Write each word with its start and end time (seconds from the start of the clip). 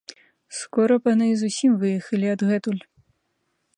Скора 0.59 0.97
паны 1.07 1.27
зусім 1.41 1.71
выехалі 1.83 2.27
адгэтуль. 2.35 2.81